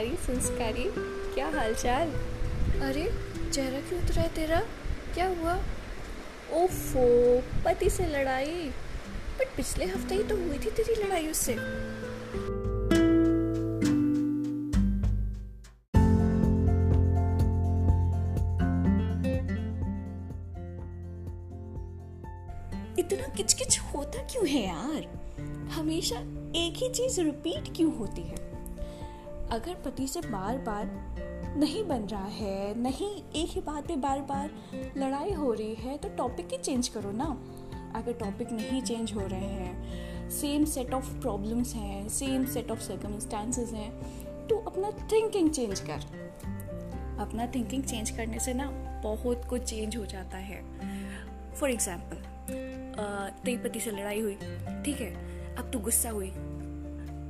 [0.00, 0.84] प्यारी संस्कारी
[1.34, 2.10] क्या हालचाल?
[2.82, 3.02] अरे
[3.50, 4.60] चेहरा क्यों उतरा है तेरा?
[5.14, 5.54] क्या हुआ?
[6.52, 7.02] ओफो
[7.64, 8.70] पति से लड़ाई।
[9.38, 11.52] बट पिछले हफ़्ते ही तो हुई थी तेरी लड़ाई उससे।
[22.98, 25.02] इतना किचकिच होता क्यों है यार?
[25.70, 26.16] हमेशा
[26.56, 28.50] एक ही चीज़ रिपीट क्यों होती है?
[29.52, 30.90] अगर पति से बार बार
[31.56, 34.50] नहीं बन रहा है, नहीं एक ही बात पे बार बार
[34.96, 37.26] लड़ाई हो रही है तो टॉपिक ही चेंज करो ना।
[37.96, 42.80] अगर टॉपिक नहीं चेंज हो रहे हैं सेम सेट ऑफ़ प्रॉब्लम्स हैं सेम सेट ऑफ़
[42.80, 43.90] सर्कमस्टांसेस हैं
[44.48, 46.06] तो अपना थिंकिंग चेंज कर।
[47.20, 48.70] अपना थिंकिंग चेंज करने से ना
[49.04, 50.62] बहुत कुछ चेंज हो जाता है।
[51.54, 52.22] फॉर एग्ज़ाम्पल
[53.44, 54.34] तेरी पति से लड़ाई हुई,
[54.84, 55.12] ठीक है?
[55.56, 56.32] अब तू गुस्सा हुई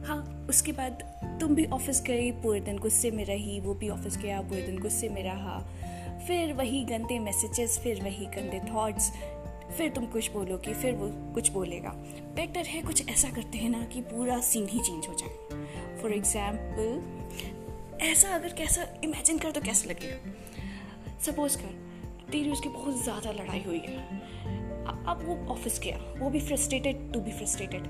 [0.06, 1.02] हाँ उसके बाद
[1.40, 4.78] तुम भी ऑफ़िस गई पूरे दिन गुस्से में रही, वो भी ऑफ़िस गया, पूरे दिन
[4.78, 5.58] गुस्से में रहा।
[6.26, 9.12] फिर वही गंदे मैसेजेस फिर वही गंदे थॉट्स
[9.78, 11.90] फिर तुम कुछ बोलोगी, फिर वो कुछ बोलेगा।
[12.36, 16.12] बेटर है कुछ ऐसा करते हैं ना कि पूरा सीन ही चेंज हो जाए। फॉर
[16.12, 21.74] एग्ज़ाम्पल ऐसा अगर कैसा इमेजिन कर तो कैसा लगेगा। सपोज़ कर,
[22.32, 24.39] तेरी उसकी बहुत ज़्यादा लड़ाई हुई है।
[25.08, 27.86] अब वो ऑफ़िस गया। वो भी फ्रस्ट्रेटेड टू बी फ्रस्ट्रेटेड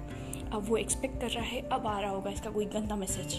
[0.52, 3.34] अब वो एक्सपेक्ट कर रहा है, अब आ रहा होगा इसका कोई गंदा मैसेज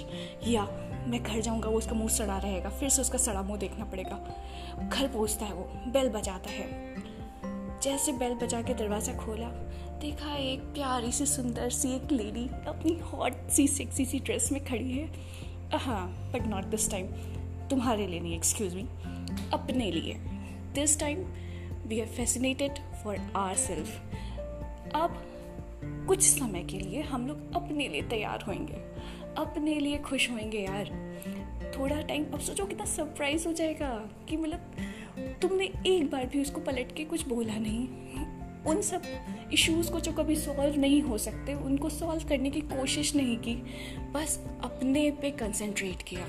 [0.47, 0.63] या
[1.07, 4.19] मैं घर जाऊँगा, वो उसका मुँह सड़ा रहेगा, फिर से उसका सड़ा मुँह देखना पड़ेगा।
[4.83, 9.47] घर पहुँचता है वो बेल बजाता है। जैसे बेल बजा के दरवाज़ा खोला,
[10.01, 14.63] देखा एक प्यारी सी, सुंदर सी एक लेडी अपनी हॉट सी सेक्सी सी ड्रेस में
[14.65, 15.09] खड़ी है।
[15.75, 17.07] हाँ बट नॉट दिस टाइम
[17.69, 18.87] तुम्हारे लिए नहीं एक्सक्यूज मी
[19.53, 20.13] अपने लिए।
[20.75, 21.23] This time
[21.87, 22.71] we are fascinated
[23.03, 24.01] for our self
[24.95, 25.27] अब
[26.07, 28.73] कुछ समय के लिए हम लोग अपने लिए तैयार होंगे।
[29.37, 31.11] अपने लिए खुश होंगे यार।
[31.79, 34.71] थोड़ा टाइम अब सोचो कितना सरप्राइज़ हो जाएगा कि मतलब
[35.41, 37.87] तुमने एक बार भी उसको पलट के कुछ बोला नहीं।
[38.63, 39.01] उन सब
[39.53, 43.55] इश्यूज़ को जो कभी सॉल्व नहीं हो सकते, उनको सॉल्व करने की कोशिश नहीं की।
[44.11, 46.25] बस अपने पे कंसंट्रेट किया।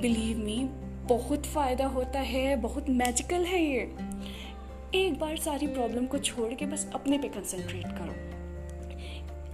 [0.00, 0.68] बिलीव मी
[1.04, 3.96] बहुत फ़ायदा होता है, बहुत मैजिकल है ये।
[4.94, 8.34] एक बार सारी प्रॉब्लम को छोड़ के बस अपने पे कंसंट्रेट करो।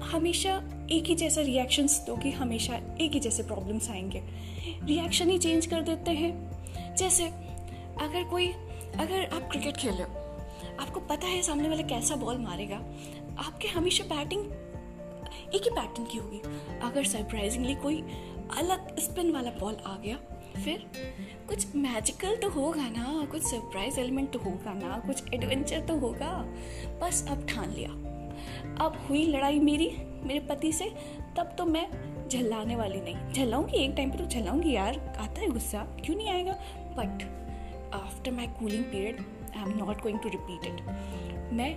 [0.05, 0.63] हमेशा
[0.93, 4.23] एक ही जैसा रिएक्शंस दो कि हमेशा एक ही जैसे प्रॉब्लम्स आएँगे।
[4.85, 6.51] रिएक्शन ही चेंज कर देते हैं।
[6.97, 7.27] जैसे
[8.01, 8.49] अगर कोई,
[8.99, 9.95] अगर आप क्रिकेट खेल
[10.81, 12.77] आपको पता है सामने वाला कैसा बॉल मारेगा?
[13.39, 14.45] आपके हमेशा बैटिंग
[15.55, 16.41] एक ही पैटर्न की होगी।
[16.83, 18.03] अगर सरप्राइजिंगली कोई
[18.57, 20.19] अलग स्पिन वाला बॉल आ गया
[20.57, 20.87] फिर
[21.49, 26.33] कुछ मैजिकल तो होगा ना, कुछ सरप्राइज़ एलिमेंट तो होगा ना, कुछ एडवेंचर तो होगा।
[27.03, 27.91] बस अब ठान लिया।
[28.85, 29.91] अब हुई लड़ाई मेरी,
[30.25, 30.93] मेरे पति से,
[31.37, 31.89] तब तो मैं
[32.29, 36.29] झल्लाने वाली नहीं। झल्लाऊँगी एक टाइम पे तो झल्लाऊँगी यार, आता है गुस्सा, क्यों नहीं
[36.29, 36.53] आएगा?
[36.99, 37.23] But
[37.95, 39.25] after my cooling period
[39.57, 40.81] I am not going to repeat it
[41.53, 41.75] मैं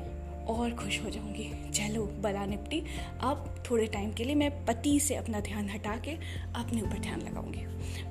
[0.50, 2.84] और खुश हो जाऊँगी। चलो बला निपटी।
[3.22, 6.12] अब थोड़े टाइम के लिए मैं पति से अपना ध्यान हटा के
[6.56, 7.66] अपने ऊपर ध्यान लगाऊँगी।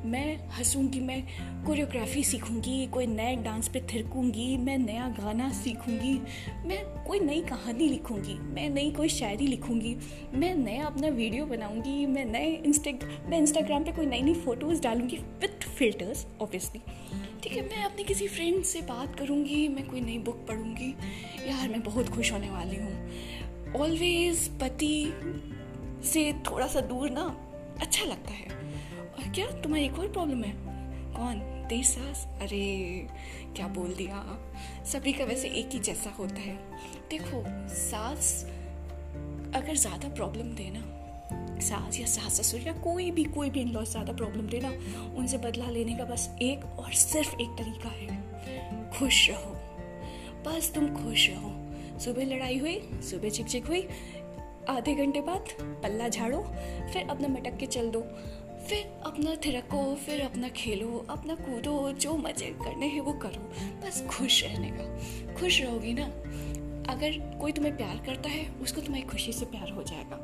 [0.09, 1.23] मैं हंसूँगी, मैं
[1.67, 6.15] कोरियोग्राफी सीखूँगी, कोई नए डांस पे थिरकूँगी, मैं नया गाना सीखूँगी,
[6.69, 9.97] मैं कोई नई कहानी लिखूँगी, मैं नई कोई शायरी लिखूँगी,
[10.35, 12.91] मैं नया अपना वीडियो बनाऊँगी, मैं नए इंस्टा
[13.29, 16.81] मैं इंस्टाग्राम पे कोई नई नई फ़ोटोज़ डालूँगी विथ फिल्टर्स ऑब्वियसली
[17.53, 20.91] है मैं अपनी किसी फ्रेंड से बात करूँगी, मैं कोई नई बुक पढ़ूँगी।
[21.49, 23.11] यार, मैं बहुत खुश होने वाली हूँ।
[23.75, 25.13] ऑलवेज पति
[26.05, 27.37] से थोड़ा सा दूर ना
[27.81, 28.47] अच्छा लगता है।
[29.09, 30.53] और क्या तुम्हारी एक और प्रॉब्लम है?
[31.13, 31.67] कौन?
[31.69, 32.27] तेरी सास?
[32.41, 33.09] अरे,
[33.57, 34.39] क्या बोल दिया?
[34.87, 36.57] सभी का वैसे एक ही जैसा होता है।
[37.11, 38.45] देखो, सास
[39.55, 41.02] अगर ज़्यादा प्रॉब्लम देना
[41.61, 44.69] सास या सास ससुर या कोई भी कोई भी इन लॉ ज़्यादा प्रॉब्लम देना
[45.15, 49.57] उनसे बदला लेने का बस एक और सिर्फ़ एक तरीका है। खुश रहो।
[50.47, 51.53] बस तुम खुश रहो।
[51.99, 52.81] सुबह लड़ाई हुई,
[53.11, 53.89] सुबह चिक चिक हुई।
[54.69, 56.41] आधे घंटे बाद पल्ला झाड़ो,
[56.93, 58.01] फिर अपना मटक के चल दो।
[58.69, 63.53] फिर अपना थिरको, फिर अपना खेलो, अपना कूदो, जो मज़े करने हैं वो करो।
[63.87, 66.07] बस खुश रहने का। खुश रहोगी ना?
[66.89, 70.17] अगर कोई तुम्हें प्यार करता है, उसको तुम्हारी खुशी से प्यार हो जाएगा।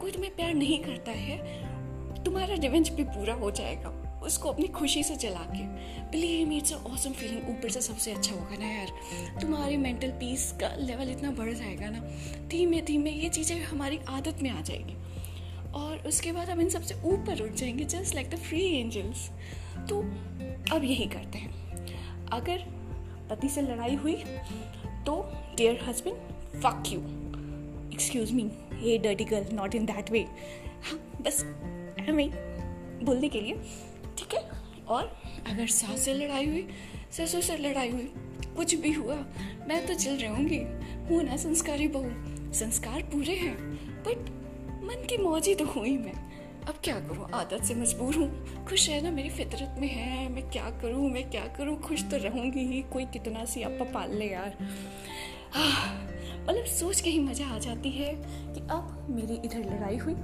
[0.00, 1.38] कोई तुम्हें प्यार नहीं करता है,
[2.24, 5.62] तुम्हारा रिवेंज भी पूरा हो जाएगा। उसको अपनी खुशी से जला के।
[6.10, 8.88] Believe me it's awesome feeling ऊपर से सबसे अच्छा होगा ना यार।
[9.40, 12.00] तुम्हारी मेंटल पीस का लेवल इतना बढ़ जाएगा ना।
[12.48, 14.96] धीमे धीमे ये चीज़ें हमारी आदत में आ जाएगी।
[15.72, 19.30] और उसके बाद हम इन सबसे ऊपर उठ जाएँगे just like the free angels
[19.88, 20.00] तो
[20.76, 21.52] अब यही करते हैं।
[22.26, 22.58] अगर
[23.30, 24.14] पति से लड़ाई हुई
[25.06, 25.14] तो
[25.56, 27.00] dear husband fuck you
[27.92, 30.20] excuse me hey dirty girl not in that way
[30.84, 31.42] हाँ बस,
[32.08, 32.30] हमें
[33.04, 33.54] बोलने के लिए,
[34.18, 34.40] ठीक है?
[34.88, 35.02] और
[35.46, 36.66] अगर सास से लड़ाई हुई,
[37.12, 38.12] ससुर से लड़ाई हुई,
[38.56, 39.14] कुछ भी हुआ,
[39.68, 40.58] मैं तो चल रहूँगी।
[41.08, 43.56] हूँ ना संस्कारी बहू। संस्कार पूरे हैं
[44.04, 44.30] बट
[44.84, 46.14] मन की मौज तो हुई मैं।
[46.68, 47.30] अब क्या करूँ?
[47.34, 51.10] आदत से मजबूर हूँ। खुश रहना मेरी फितरत में है। मैं क्या करूँ?
[51.10, 51.80] मैं क्या करूँ?
[51.80, 54.56] खुश तो रहूँगी ही। कोई कितना सी आपा पाल ले यार।
[56.48, 58.14] मतलब सोच के ही मज़ा आ जाती है
[58.54, 60.14] कि अब मेरी इधर लड़ाई हुई।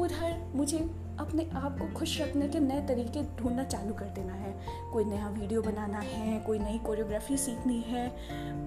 [0.00, 0.78] उधर मुझे
[1.20, 4.60] अपने आप को खुश रखने के नए तरीके ढूंढना चालू कर देना है।
[4.92, 8.16] कोई नया वीडियो बनाना है, कोई नई कोरियोग्राफी सीखनी है।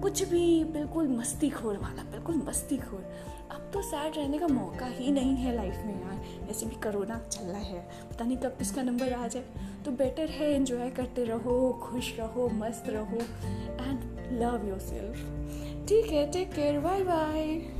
[0.00, 3.14] कुछ भी, बिल्कुल मस्ती खोर वाला, बिल्कुल मस्ती खोर।
[3.50, 7.20] अब तो सैड रहने का मौका ही नहीं है लाइफ में यार। ऐसे भी करोना
[7.20, 9.44] चल रहा है। पता नहीं कब किसका नंबर आ जाए।
[9.84, 13.16] तो बेटर है एंजॉय करते रहो, खुश रहो, मस्त रहो
[13.84, 15.34] एंड लव योर सेल्फ
[15.88, 17.77] ठीक है टेक केयर बाय बाय